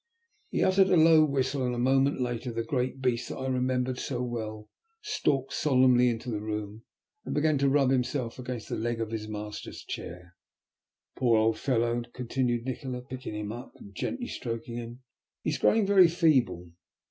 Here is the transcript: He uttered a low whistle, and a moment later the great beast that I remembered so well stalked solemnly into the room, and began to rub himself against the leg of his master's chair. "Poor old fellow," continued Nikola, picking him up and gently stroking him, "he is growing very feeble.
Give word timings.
He 0.49 0.63
uttered 0.63 0.87
a 0.89 0.97
low 0.97 1.23
whistle, 1.23 1.63
and 1.63 1.75
a 1.75 1.77
moment 1.77 2.19
later 2.19 2.51
the 2.51 2.63
great 2.63 3.01
beast 3.03 3.29
that 3.29 3.37
I 3.37 3.45
remembered 3.45 3.99
so 3.99 4.23
well 4.23 4.67
stalked 5.03 5.53
solemnly 5.53 6.09
into 6.09 6.31
the 6.31 6.41
room, 6.41 6.83
and 7.23 7.35
began 7.35 7.59
to 7.59 7.69
rub 7.69 7.91
himself 7.91 8.39
against 8.39 8.67
the 8.67 8.77
leg 8.77 8.99
of 8.99 9.11
his 9.11 9.27
master's 9.27 9.83
chair. 9.83 10.33
"Poor 11.15 11.37
old 11.37 11.59
fellow," 11.59 12.01
continued 12.15 12.65
Nikola, 12.65 13.03
picking 13.03 13.35
him 13.35 13.51
up 13.51 13.73
and 13.75 13.93
gently 13.93 14.25
stroking 14.25 14.77
him, 14.77 15.01
"he 15.43 15.51
is 15.51 15.59
growing 15.59 15.85
very 15.85 16.07
feeble. 16.07 16.71